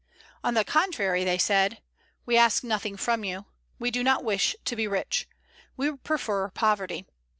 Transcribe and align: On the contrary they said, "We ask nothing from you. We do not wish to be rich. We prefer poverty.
On 0.43 0.55
the 0.55 0.63
contrary 0.65 1.23
they 1.23 1.37
said, 1.37 1.79
"We 2.25 2.35
ask 2.35 2.63
nothing 2.63 2.97
from 2.97 3.23
you. 3.23 3.45
We 3.77 3.91
do 3.91 4.03
not 4.03 4.23
wish 4.23 4.55
to 4.65 4.75
be 4.75 4.87
rich. 4.87 5.29
We 5.77 5.95
prefer 5.95 6.49
poverty. 6.49 7.05